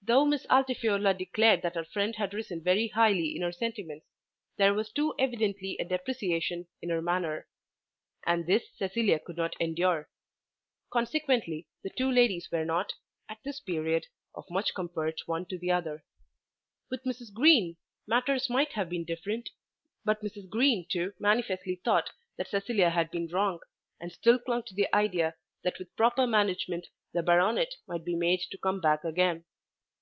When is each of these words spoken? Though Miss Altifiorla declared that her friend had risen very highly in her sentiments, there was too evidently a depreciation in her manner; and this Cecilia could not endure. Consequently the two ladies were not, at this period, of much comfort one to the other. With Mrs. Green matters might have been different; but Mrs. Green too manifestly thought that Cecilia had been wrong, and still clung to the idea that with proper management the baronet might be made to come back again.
Though 0.00 0.24
Miss 0.24 0.46
Altifiorla 0.46 1.12
declared 1.18 1.60
that 1.60 1.74
her 1.74 1.84
friend 1.84 2.16
had 2.16 2.32
risen 2.32 2.62
very 2.62 2.88
highly 2.88 3.36
in 3.36 3.42
her 3.42 3.52
sentiments, 3.52 4.06
there 4.56 4.72
was 4.72 4.90
too 4.90 5.14
evidently 5.18 5.76
a 5.78 5.84
depreciation 5.84 6.66
in 6.80 6.88
her 6.88 7.02
manner; 7.02 7.46
and 8.26 8.46
this 8.46 8.70
Cecilia 8.74 9.18
could 9.18 9.36
not 9.36 9.54
endure. 9.60 10.08
Consequently 10.90 11.66
the 11.82 11.90
two 11.90 12.10
ladies 12.10 12.48
were 12.50 12.64
not, 12.64 12.94
at 13.28 13.42
this 13.44 13.60
period, 13.60 14.06
of 14.34 14.46
much 14.48 14.72
comfort 14.72 15.20
one 15.26 15.44
to 15.44 15.58
the 15.58 15.70
other. 15.70 16.02
With 16.90 17.04
Mrs. 17.04 17.30
Green 17.34 17.76
matters 18.06 18.48
might 18.48 18.72
have 18.72 18.88
been 18.88 19.04
different; 19.04 19.50
but 20.06 20.22
Mrs. 20.24 20.48
Green 20.48 20.86
too 20.90 21.12
manifestly 21.18 21.82
thought 21.84 22.12
that 22.38 22.48
Cecilia 22.48 22.88
had 22.88 23.10
been 23.10 23.28
wrong, 23.28 23.58
and 24.00 24.10
still 24.10 24.38
clung 24.38 24.62
to 24.68 24.74
the 24.74 24.88
idea 24.96 25.34
that 25.64 25.78
with 25.78 25.94
proper 25.96 26.26
management 26.26 26.86
the 27.12 27.22
baronet 27.22 27.74
might 27.86 28.06
be 28.06 28.14
made 28.16 28.40
to 28.50 28.56
come 28.56 28.80
back 28.80 29.04
again. 29.04 29.44